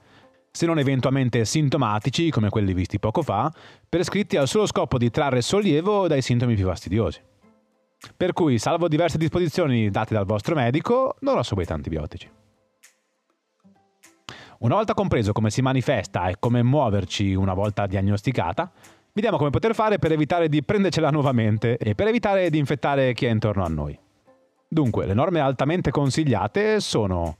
se 0.52 0.66
non 0.66 0.80
eventualmente 0.80 1.46
sintomatici, 1.46 2.30
come 2.30 2.50
quelli 2.50 2.74
visti 2.74 3.00
poco 3.00 3.22
fa, 3.22 3.52
prescritti 3.88 4.38
al 4.38 4.48
solo 4.48 4.66
scopo 4.66 4.98
di 4.98 5.10
trarre 5.10 5.42
sollievo 5.42 6.08
dai 6.08 6.22
sintomi 6.22 6.56
più 6.56 6.66
fastidiosi. 6.66 7.22
Per 8.16 8.34
cui, 8.34 8.58
salvo 8.58 8.88
diverse 8.88 9.18
disposizioni 9.18 9.90
date 9.90 10.14
dal 10.14 10.26
vostro 10.26 10.56
medico, 10.56 11.16
non 11.20 11.38
assorbite 11.38 11.74
antibiotici. 11.74 12.30
Una 14.60 14.76
volta 14.76 14.94
compreso 14.94 15.32
come 15.32 15.50
si 15.50 15.62
manifesta 15.62 16.28
e 16.28 16.36
come 16.40 16.64
muoverci 16.64 17.34
una 17.34 17.54
volta 17.54 17.88
diagnosticata, 17.88 18.72
Vediamo 19.12 19.38
come 19.38 19.50
poter 19.50 19.74
fare 19.74 19.98
per 19.98 20.12
evitare 20.12 20.48
di 20.48 20.64
prendercela 20.64 21.10
nuovamente 21.10 21.78
e 21.78 21.96
per 21.96 22.08
evitare 22.08 22.50
di 22.50 22.58
infettare 22.58 23.14
chi 23.14 23.26
è 23.26 23.30
intorno 23.30 23.66
a 23.66 23.68
noi. 23.68 24.00
Dunque, 24.68 25.06
le 25.06 25.14
norme 25.14 25.40
altamente 25.40 25.92
consigliate 25.92 26.80
sono 26.80 27.38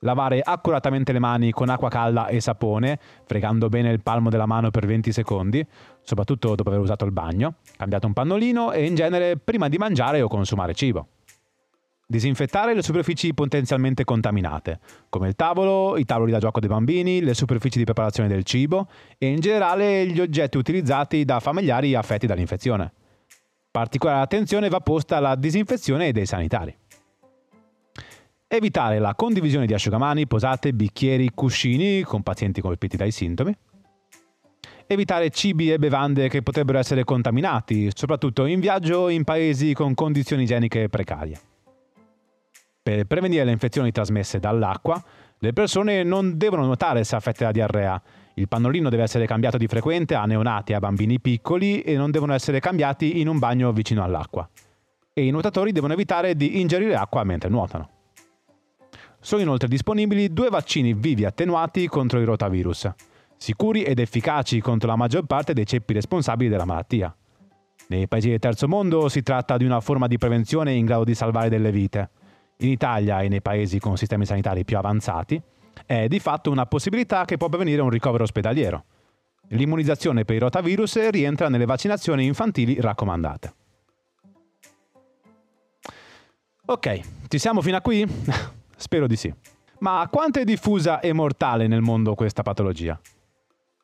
lavare 0.00 0.40
accuratamente 0.42 1.12
le 1.12 1.18
mani 1.18 1.50
con 1.50 1.68
acqua 1.68 1.88
calda 1.88 2.28
e 2.28 2.40
sapone, 2.40 2.98
fregando 3.24 3.68
bene 3.68 3.90
il 3.90 4.02
palmo 4.02 4.30
della 4.30 4.46
mano 4.46 4.70
per 4.70 4.86
20 4.86 5.12
secondi, 5.12 5.66
soprattutto 6.02 6.54
dopo 6.54 6.68
aver 6.68 6.80
usato 6.80 7.04
il 7.04 7.12
bagno, 7.12 7.54
cambiate 7.76 8.06
un 8.06 8.12
pannolino 8.12 8.72
e 8.72 8.86
in 8.86 8.94
genere 8.94 9.36
prima 9.36 9.68
di 9.68 9.76
mangiare 9.76 10.20
o 10.22 10.28
consumare 10.28 10.74
cibo. 10.74 11.08
Disinfettare 12.10 12.72
le 12.72 12.82
superfici 12.82 13.34
potenzialmente 13.34 14.04
contaminate, 14.04 14.80
come 15.10 15.28
il 15.28 15.34
tavolo, 15.34 15.98
i 15.98 16.06
tavoli 16.06 16.30
da 16.30 16.38
gioco 16.38 16.58
dei 16.58 16.68
bambini, 16.68 17.20
le 17.20 17.34
superfici 17.34 17.76
di 17.76 17.84
preparazione 17.84 18.30
del 18.30 18.44
cibo 18.44 18.88
e 19.18 19.26
in 19.26 19.40
generale 19.40 20.06
gli 20.06 20.18
oggetti 20.18 20.56
utilizzati 20.56 21.26
da 21.26 21.38
familiari 21.38 21.94
affetti 21.94 22.26
dall'infezione. 22.26 22.92
Particolare 23.70 24.22
attenzione 24.22 24.70
va 24.70 24.80
posta 24.80 25.18
alla 25.18 25.34
disinfezione 25.34 26.10
dei 26.12 26.24
sanitari. 26.24 26.74
Evitare 28.50 28.98
la 28.98 29.14
condivisione 29.14 29.66
di 29.66 29.74
asciugamani, 29.74 30.26
posate, 30.26 30.72
bicchieri, 30.72 31.32
cuscini 31.34 32.00
con 32.00 32.22
pazienti 32.22 32.62
colpiti 32.62 32.96
dai 32.96 33.10
sintomi. 33.10 33.54
Evitare 34.86 35.28
cibi 35.28 35.70
e 35.70 35.78
bevande 35.78 36.30
che 36.30 36.40
potrebbero 36.40 36.78
essere 36.78 37.04
contaminati, 37.04 37.90
soprattutto 37.94 38.46
in 38.46 38.58
viaggio 38.58 39.10
in 39.10 39.24
paesi 39.24 39.74
con 39.74 39.92
condizioni 39.92 40.44
igieniche 40.44 40.88
precarie. 40.88 41.38
Per 42.82 43.04
prevenire 43.04 43.44
le 43.44 43.50
infezioni 43.50 43.92
trasmesse 43.92 44.38
dall'acqua, 44.38 44.98
le 45.40 45.52
persone 45.52 46.02
non 46.02 46.38
devono 46.38 46.64
notare 46.64 47.04
se 47.04 47.16
affette 47.16 47.44
da 47.44 47.52
diarrea. 47.52 48.00
Il 48.32 48.48
pannolino 48.48 48.88
deve 48.88 49.02
essere 49.02 49.26
cambiato 49.26 49.58
di 49.58 49.66
frequente 49.66 50.14
a 50.14 50.24
neonati 50.24 50.72
e 50.72 50.76
a 50.76 50.78
bambini 50.78 51.20
piccoli 51.20 51.82
e 51.82 51.98
non 51.98 52.10
devono 52.10 52.32
essere 52.32 52.60
cambiati 52.60 53.20
in 53.20 53.28
un 53.28 53.38
bagno 53.38 53.72
vicino 53.72 54.02
all'acqua. 54.02 54.48
E 55.12 55.26
i 55.26 55.30
nuotatori 55.30 55.70
devono 55.70 55.92
evitare 55.92 56.34
di 56.34 56.62
ingerire 56.62 56.94
acqua 56.94 57.22
mentre 57.24 57.50
nuotano. 57.50 57.96
Sono 59.20 59.42
inoltre 59.42 59.68
disponibili 59.68 60.32
due 60.32 60.48
vaccini 60.48 60.94
vivi 60.94 61.24
attenuati 61.24 61.88
contro 61.88 62.20
il 62.20 62.26
rotavirus, 62.26 62.90
sicuri 63.36 63.82
ed 63.82 63.98
efficaci 63.98 64.60
contro 64.60 64.88
la 64.88 64.96
maggior 64.96 65.24
parte 65.24 65.52
dei 65.52 65.66
ceppi 65.66 65.92
responsabili 65.92 66.48
della 66.48 66.64
malattia. 66.64 67.14
Nei 67.88 68.06
paesi 68.06 68.28
del 68.28 68.38
terzo 68.38 68.68
mondo 68.68 69.08
si 69.08 69.22
tratta 69.22 69.56
di 69.56 69.64
una 69.64 69.80
forma 69.80 70.06
di 70.06 70.18
prevenzione 70.18 70.72
in 70.72 70.84
grado 70.84 71.04
di 71.04 71.14
salvare 71.14 71.48
delle 71.48 71.70
vite 71.72 72.10
in 72.58 72.70
Italia 72.70 73.20
e 73.20 73.28
nei 73.28 73.42
paesi 73.42 73.78
con 73.78 73.96
sistemi 73.96 74.26
sanitari 74.26 74.64
più 74.64 74.76
avanzati, 74.76 75.40
è 75.86 76.06
di 76.08 76.18
fatto 76.18 76.50
una 76.50 76.66
possibilità 76.66 77.24
che 77.24 77.36
può 77.36 77.48
prevenire 77.48 77.82
un 77.82 77.90
ricovero 77.90 78.24
ospedaliero. 78.24 78.84
L'immunizzazione 79.48 80.24
per 80.24 80.36
il 80.36 80.42
rotavirus 80.42 81.08
rientra 81.10 81.48
nelle 81.48 81.64
vaccinazioni 81.64 82.24
infantili 82.24 82.80
raccomandate. 82.80 83.54
Ok, 86.66 87.00
ci 87.28 87.38
siamo 87.38 87.62
fino 87.62 87.76
a 87.76 87.80
qui? 87.80 88.06
Spero 88.78 89.08
di 89.08 89.16
sì. 89.16 89.34
Ma 89.80 90.08
quanto 90.10 90.38
è 90.38 90.44
diffusa 90.44 91.00
e 91.00 91.12
mortale 91.12 91.66
nel 91.66 91.82
mondo 91.82 92.14
questa 92.14 92.42
patologia? 92.42 92.98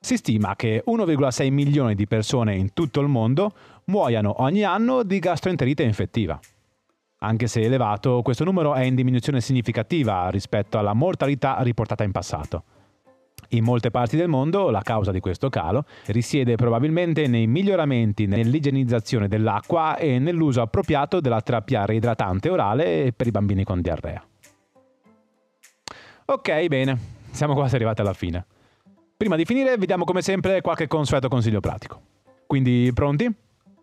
Si 0.00 0.16
stima 0.16 0.54
che 0.54 0.84
1,6 0.86 1.50
milioni 1.50 1.94
di 1.94 2.06
persone 2.06 2.54
in 2.54 2.72
tutto 2.72 3.00
il 3.00 3.08
mondo 3.08 3.52
muoiano 3.86 4.42
ogni 4.42 4.62
anno 4.62 5.02
di 5.02 5.18
gastroenterite 5.18 5.82
infettiva. 5.82 6.38
Anche 7.18 7.46
se 7.48 7.60
elevato, 7.60 8.22
questo 8.22 8.44
numero 8.44 8.74
è 8.74 8.82
in 8.82 8.94
diminuzione 8.94 9.40
significativa 9.40 10.28
rispetto 10.28 10.78
alla 10.78 10.92
mortalità 10.92 11.56
riportata 11.62 12.04
in 12.04 12.12
passato. 12.12 12.64
In 13.48 13.64
molte 13.64 13.90
parti 13.90 14.16
del 14.16 14.28
mondo 14.28 14.70
la 14.70 14.82
causa 14.82 15.10
di 15.10 15.20
questo 15.20 15.48
calo 15.48 15.84
risiede 16.06 16.54
probabilmente 16.54 17.26
nei 17.26 17.46
miglioramenti 17.46 18.26
nell'igienizzazione 18.26 19.26
dell'acqua 19.26 19.96
e 19.96 20.18
nell'uso 20.18 20.60
appropriato 20.60 21.20
della 21.20 21.40
terapia 21.40 21.84
reidratante 21.84 22.48
orale 22.48 23.12
per 23.16 23.26
i 23.26 23.30
bambini 23.30 23.64
con 23.64 23.80
diarrea. 23.80 24.22
Ok, 26.26 26.66
bene, 26.68 26.98
siamo 27.32 27.52
quasi 27.52 27.74
arrivati 27.74 28.00
alla 28.00 28.14
fine. 28.14 28.46
Prima 29.14 29.36
di 29.36 29.44
finire, 29.44 29.76
vediamo 29.76 30.04
come 30.04 30.22
sempre 30.22 30.62
qualche 30.62 30.86
consueto 30.86 31.28
consiglio 31.28 31.60
pratico. 31.60 32.00
Quindi 32.46 32.90
pronti? 32.94 33.30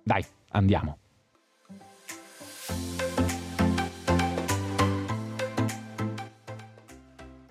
Dai, 0.03 0.25
andiamo. 0.49 0.97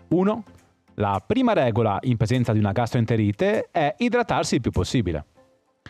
1. 0.09 0.44
La 0.94 1.23
prima 1.25 1.52
regola 1.52 1.99
in 2.02 2.16
presenza 2.16 2.52
di 2.52 2.59
una 2.59 2.73
gastroenterite 2.73 3.68
è 3.70 3.94
idratarsi 3.99 4.56
il 4.56 4.61
più 4.61 4.73
possibile, 4.73 5.25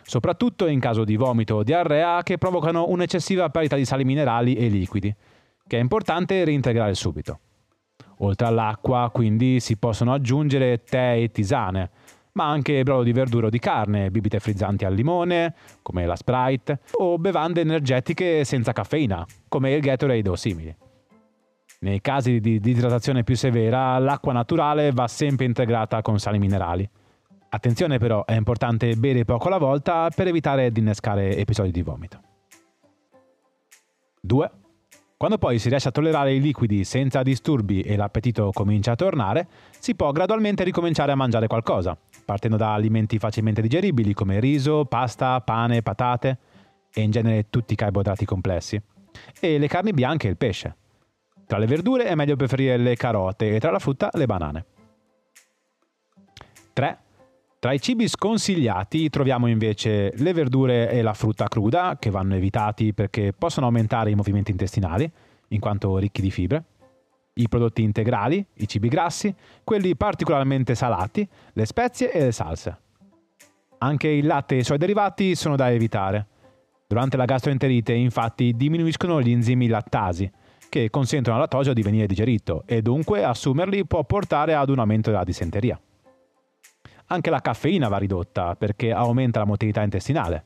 soprattutto 0.03 0.67
in 0.67 0.79
caso 0.79 1.05
di 1.05 1.17
vomito 1.17 1.55
o 1.55 1.63
diarrea 1.63 2.23
che 2.23 2.37
provocano 2.37 2.87
un'eccessiva 2.89 3.49
perdita 3.49 3.77
di 3.77 3.87
sali 3.87 4.05
minerali 4.05 4.57
e 4.57 4.69
liquidi, 4.69 5.13
che 5.67 5.79
è 5.79 5.81
importante 5.81 6.45
reintegrare 6.45 6.95
subito. 6.95 7.41
Oltre 8.23 8.47
all'acqua, 8.47 9.11
quindi, 9.13 9.61
si 9.61 9.77
possono 9.77 10.13
aggiungere 10.13 10.83
tè 10.83 11.17
e 11.17 11.31
tisane, 11.31 11.91
ma 12.33 12.49
anche 12.49 12.83
brodo 12.83 13.03
di 13.03 13.13
verdura 13.13 13.47
o 13.47 13.51
di 13.51 13.59
carne, 13.59 14.11
bibite 14.11 14.41
frizzanti 14.41 14.85
al 14.85 14.95
limone, 14.95 15.55
come 15.83 16.05
la 16.07 16.17
Sprite, 16.17 16.81
o 16.93 17.19
bevande 17.19 17.63
energetiche 17.63 18.45
senza 18.45 18.73
caffeina, 18.73 19.25
come 19.49 19.73
il 19.73 19.81
Gatorade 19.81 20.29
o 20.29 20.37
simili. 20.37 20.75
Nei 21.81 22.03
casi 22.03 22.41
di 22.41 22.61
disidratazione 22.61 23.25
più 23.25 23.37
severa, 23.37 23.99
l'acqua 23.99 24.35
naturale 24.35 24.93
va 24.93 25.09
sempre 25.09 25.47
integrata 25.47 26.03
con 26.03 26.19
sali 26.19 26.39
minerali. 26.39 26.89
Attenzione 27.49 27.99
però, 27.99 28.27
è 28.27 28.35
importante 28.35 28.95
bere 28.97 29.25
poco 29.25 29.49
alla 29.49 29.59
volta 29.59 30.11
per 30.15 30.29
evitare 30.29 30.71
di 30.71 30.81
innescare 30.81 31.37
episodi 31.37 31.71
di 31.71 31.83
vomito. 31.83 32.21
2. 34.21 34.51
Quando 35.21 35.37
poi 35.37 35.59
si 35.59 35.69
riesce 35.69 35.89
a 35.89 35.91
tollerare 35.91 36.33
i 36.33 36.41
liquidi 36.41 36.83
senza 36.83 37.23
disturbi 37.23 37.83
e 37.83 37.95
l'appetito 37.95 38.53
comincia 38.55 38.93
a 38.93 38.97
tornare, 38.97 39.49
si 39.79 39.95
può 39.95 40.13
gradualmente 40.13 40.65
ricominciare 40.65 41.13
a 41.13 41.15
mangiare 41.15 41.47
qualcosa, 41.47 41.95
partendo 42.25 42.57
da 42.57 42.73
alimenti 42.73 43.19
facilmente 43.19 43.61
digeribili 43.61 44.15
come 44.15 44.41
riso, 44.41 44.87
pasta, 44.87 45.39
pane, 45.43 45.83
patate 45.83 46.39
e 46.91 47.03
in 47.03 47.11
genere 47.11 47.51
tutti 47.51 47.75
i 47.75 47.77
carboidrati 47.77 48.25
complessi, 48.25 48.81
e 49.39 49.59
le 49.59 49.69
carni 49.69 49.93
bianche 49.93 50.27
e 50.27 50.31
il 50.31 50.39
pesce. 50.39 50.77
Tra 51.47 51.59
le 51.59 51.67
verdure 51.67 52.07
è 52.07 52.15
meglio 52.15 52.37
preferire 52.37 52.79
le 52.79 52.97
carote 52.97 53.55
e 53.55 53.61
tra 53.61 53.71
la 53.71 53.79
frutta 53.79 54.09
le 54.15 54.25
banane. 54.25 54.65
3. 56.73 56.99
Tra 57.61 57.73
i 57.75 57.81
cibi 57.83 58.09
sconsigliati 58.09 59.11
troviamo 59.11 59.47
invece 59.47 60.15
le 60.17 60.33
verdure 60.33 60.91
e 60.91 61.03
la 61.03 61.13
frutta 61.13 61.47
cruda, 61.47 61.99
che 62.01 62.09
vanno 62.09 62.35
evitati 62.35 62.95
perché 62.95 63.35
possono 63.37 63.67
aumentare 63.67 64.09
i 64.09 64.15
movimenti 64.15 64.51
intestinali, 64.51 65.09
in 65.49 65.61
quanto 65.61 65.99
ricchi 65.99 66.23
di 66.23 66.31
fibre, 66.31 66.65
i 67.35 67.49
prodotti 67.49 67.83
integrali, 67.83 68.43
i 68.55 68.67
cibi 68.67 68.89
grassi, 68.89 69.35
quelli 69.63 69.95
particolarmente 69.95 70.75
salati, 70.75 71.29
le 71.53 71.67
spezie 71.67 72.11
e 72.11 72.21
le 72.21 72.33
salse. 72.33 72.79
Anche 73.77 74.09
il 74.09 74.25
latte 74.25 74.55
e 74.55 74.61
i 74.61 74.65
suoi 74.65 74.79
derivati 74.79 75.35
sono 75.35 75.55
da 75.55 75.71
evitare. 75.71 76.29
Durante 76.87 77.19
la 77.19 77.27
gastroenterite 77.27 77.93
infatti 77.93 78.57
diminuiscono 78.57 79.21
gli 79.21 79.33
enzimi 79.33 79.67
lattasi, 79.67 80.31
che 80.71 80.89
consentono 80.89 81.37
al 81.37 81.43
lattosio 81.43 81.75
di 81.75 81.83
venire 81.83 82.07
digerito 82.07 82.63
e 82.65 82.81
dunque 82.81 83.23
assumerli 83.23 83.85
può 83.85 84.03
portare 84.05 84.55
ad 84.55 84.71
un 84.71 84.79
aumento 84.79 85.11
della 85.11 85.25
dissenteria. 85.25 85.79
Anche 87.13 87.31
la 87.31 87.41
caffeina 87.41 87.89
va 87.89 87.99
ridotta 87.99 88.55
perché 88.55 88.93
aumenta 88.93 89.41
la 89.41 89.45
motilità 89.45 89.83
intestinale, 89.83 90.45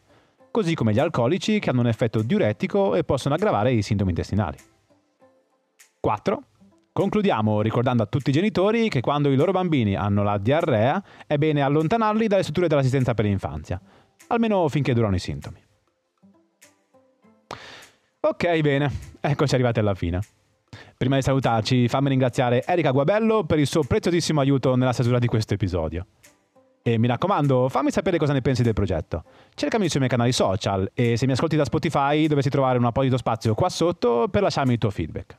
così 0.50 0.75
come 0.75 0.92
gli 0.92 0.99
alcolici 0.99 1.59
che 1.59 1.71
hanno 1.71 1.80
un 1.80 1.88
effetto 1.88 2.23
diuretico 2.23 2.94
e 2.94 3.04
possono 3.04 3.35
aggravare 3.35 3.73
i 3.73 3.83
sintomi 3.83 4.11
intestinali. 4.11 4.56
4. 6.00 6.42
Concludiamo 6.92 7.61
ricordando 7.61 8.02
a 8.02 8.06
tutti 8.06 8.30
i 8.30 8.33
genitori 8.33 8.88
che 8.88 9.00
quando 9.00 9.30
i 9.30 9.37
loro 9.37 9.52
bambini 9.52 9.94
hanno 9.94 10.23
la 10.23 10.38
diarrea 10.38 11.02
è 11.26 11.37
bene 11.37 11.61
allontanarli 11.61 12.28
dalle 12.28 12.42
strutture 12.42 12.68
dell'assistenza 12.68 13.14
per 13.14 13.25
l'infanzia, 13.25 13.80
almeno 14.28 14.68
finché 14.68 14.94
durano 14.94 15.16
i 15.16 15.18
sintomi. 15.18 15.62
Ok, 18.21 18.61
bene, 18.61 18.90
eccoci 19.21 19.54
arrivati 19.54 19.80
alla 19.80 19.94
fine. 19.94 20.21
Prima 20.97 21.16
di 21.16 21.23
salutarci, 21.23 21.88
fammi 21.88 22.09
ringraziare 22.09 22.64
Erika 22.64 22.90
Guabello 22.90 23.44
per 23.44 23.59
il 23.59 23.66
suo 23.66 23.83
preziosissimo 23.83 24.40
aiuto 24.40 24.76
nella 24.76 24.92
stesura 24.92 25.18
di 25.18 25.26
questo 25.26 25.54
episodio. 25.54 26.06
E 26.86 26.98
mi 26.98 27.06
raccomando, 27.06 27.70
fammi 27.70 27.90
sapere 27.90 28.18
cosa 28.18 28.34
ne 28.34 28.42
pensi 28.42 28.62
del 28.62 28.74
progetto. 28.74 29.24
Cercami 29.54 29.88
sui 29.88 30.00
miei 30.00 30.10
canali 30.10 30.32
social 30.32 30.90
e 30.92 31.16
se 31.16 31.24
mi 31.24 31.32
ascolti 31.32 31.56
da 31.56 31.64
Spotify 31.64 32.26
dovresti 32.26 32.50
trovare 32.50 32.76
un 32.76 32.84
apposito 32.84 33.16
spazio 33.16 33.54
qua 33.54 33.70
sotto 33.70 34.28
per 34.30 34.42
lasciarmi 34.42 34.74
il 34.74 34.78
tuo 34.78 34.90
feedback. 34.90 35.38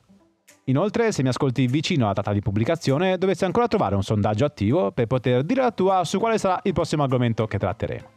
Inoltre, 0.64 1.12
se 1.12 1.22
mi 1.22 1.28
ascolti 1.28 1.68
vicino 1.68 2.06
alla 2.06 2.14
data 2.14 2.32
di 2.32 2.40
pubblicazione, 2.40 3.16
dovresti 3.16 3.44
ancora 3.44 3.68
trovare 3.68 3.94
un 3.94 4.02
sondaggio 4.02 4.44
attivo 4.44 4.90
per 4.90 5.06
poter 5.06 5.44
dire 5.44 5.62
la 5.62 5.70
tua 5.70 6.02
su 6.02 6.18
quale 6.18 6.36
sarà 6.36 6.58
il 6.64 6.72
prossimo 6.72 7.04
argomento 7.04 7.46
che 7.46 7.58
tratteremo. 7.58 8.08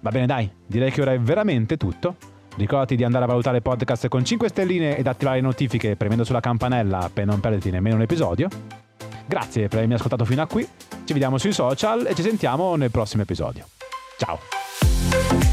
Va 0.00 0.10
bene 0.10 0.26
dai, 0.26 0.50
direi 0.66 0.90
che 0.90 1.00
ora 1.00 1.12
è 1.12 1.20
veramente 1.20 1.76
tutto. 1.76 2.16
Ricordati 2.56 2.96
di 2.96 3.04
andare 3.04 3.22
a 3.22 3.28
valutare 3.28 3.58
il 3.58 3.62
podcast 3.62 4.08
con 4.08 4.24
5 4.24 4.48
stelline 4.48 4.96
ed 4.96 5.06
attivare 5.06 5.36
le 5.36 5.42
notifiche 5.42 5.94
premendo 5.94 6.24
sulla 6.24 6.40
campanella 6.40 7.08
per 7.12 7.24
non 7.24 7.38
perderti 7.38 7.70
nemmeno 7.70 7.94
un 7.94 8.02
episodio. 8.02 8.48
Grazie 9.28 9.68
per 9.68 9.76
avermi 9.76 9.92
ascoltato 9.94 10.24
fino 10.24 10.40
a 10.40 10.46
qui, 10.46 10.66
ci 11.04 11.12
vediamo 11.12 11.36
sui 11.36 11.52
social 11.52 12.06
e 12.06 12.14
ci 12.14 12.22
sentiamo 12.22 12.76
nel 12.76 12.90
prossimo 12.90 13.22
episodio. 13.22 13.66
Ciao! 14.16 15.47